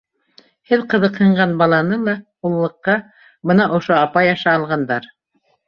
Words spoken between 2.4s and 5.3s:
уллыҡҡа бына ошо апай аша алғандар.